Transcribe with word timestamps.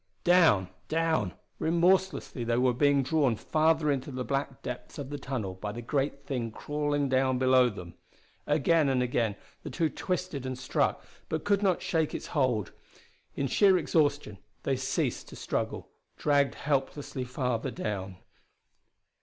Down 0.23 0.69
down 0.87 1.35
remorselessly 1.59 2.43
they 2.43 2.57
were 2.57 2.73
being 2.73 3.03
drawn 3.03 3.35
farther 3.35 3.91
into 3.91 4.09
the 4.09 4.23
black 4.23 4.63
depths 4.63 4.97
of 4.97 5.11
the 5.11 5.19
tunnel 5.19 5.53
by 5.53 5.71
the 5.71 5.83
great 5.83 6.25
thing 6.25 6.49
crawling 6.49 7.07
down 7.07 7.37
below 7.37 7.69
them. 7.69 7.93
Again 8.47 8.89
and 8.89 9.03
again 9.03 9.35
the 9.61 9.69
two 9.69 9.89
twisted 9.89 10.43
and 10.43 10.57
struck, 10.57 11.05
but 11.29 11.43
could 11.45 11.61
not 11.61 11.83
shake 11.83 12.15
its 12.15 12.25
hold. 12.33 12.71
In 13.35 13.45
sheer 13.45 13.77
exhaustion 13.77 14.39
they 14.63 14.75
ceased 14.75 15.27
to 15.29 15.35
struggle, 15.35 15.91
dragged 16.17 16.55
helplessly 16.55 17.23
farther 17.23 17.69
down. 17.69 18.17